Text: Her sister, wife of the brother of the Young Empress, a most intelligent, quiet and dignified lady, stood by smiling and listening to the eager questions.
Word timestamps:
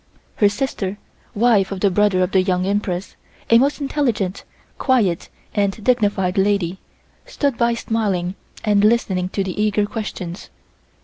Her 0.37 0.49
sister, 0.49 0.97
wife 1.35 1.71
of 1.71 1.81
the 1.81 1.91
brother 1.91 2.23
of 2.23 2.31
the 2.31 2.41
Young 2.41 2.65
Empress, 2.65 3.15
a 3.51 3.59
most 3.59 3.79
intelligent, 3.79 4.43
quiet 4.79 5.29
and 5.53 5.83
dignified 5.83 6.39
lady, 6.39 6.79
stood 7.27 7.55
by 7.55 7.75
smiling 7.75 8.33
and 8.63 8.83
listening 8.83 9.29
to 9.29 9.43
the 9.43 9.61
eager 9.61 9.85
questions. 9.85 10.49